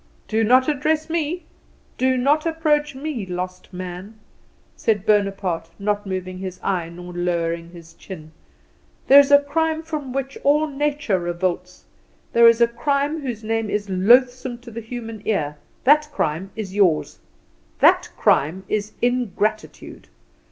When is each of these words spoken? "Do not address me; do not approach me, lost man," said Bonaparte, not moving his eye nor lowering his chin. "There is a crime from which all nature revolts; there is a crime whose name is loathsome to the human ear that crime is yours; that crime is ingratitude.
"Do 0.27 0.43
not 0.43 0.67
address 0.67 1.11
me; 1.11 1.43
do 1.95 2.17
not 2.17 2.47
approach 2.47 2.95
me, 2.95 3.23
lost 3.23 3.71
man," 3.71 4.15
said 4.75 5.05
Bonaparte, 5.05 5.69
not 5.77 6.07
moving 6.07 6.39
his 6.39 6.59
eye 6.63 6.89
nor 6.89 7.13
lowering 7.13 7.69
his 7.69 7.93
chin. 7.93 8.31
"There 9.05 9.19
is 9.19 9.29
a 9.29 9.37
crime 9.43 9.83
from 9.83 10.11
which 10.11 10.39
all 10.43 10.65
nature 10.65 11.19
revolts; 11.19 11.85
there 12.33 12.47
is 12.49 12.61
a 12.61 12.67
crime 12.67 13.21
whose 13.21 13.43
name 13.43 13.69
is 13.69 13.91
loathsome 13.91 14.57
to 14.63 14.71
the 14.71 14.81
human 14.81 15.21
ear 15.23 15.57
that 15.83 16.09
crime 16.11 16.49
is 16.55 16.73
yours; 16.73 17.19
that 17.79 18.09
crime 18.17 18.63
is 18.67 18.93
ingratitude. 19.03 20.07